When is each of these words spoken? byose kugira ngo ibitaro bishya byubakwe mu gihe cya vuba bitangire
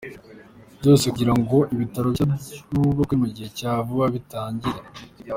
byose 0.79 1.05
kugira 1.13 1.33
ngo 1.39 1.57
ibitaro 1.73 2.07
bishya 2.29 2.59
byubakwe 2.69 3.15
mu 3.21 3.27
gihe 3.33 3.49
cya 3.59 3.71
vuba 3.85 4.05
bitangire 4.15 4.79